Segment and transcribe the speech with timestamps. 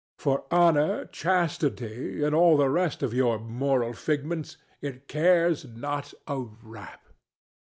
[0.17, 6.39] For honor, chastity and all the rest of your moral figments it cares not a
[6.39, 7.03] rap.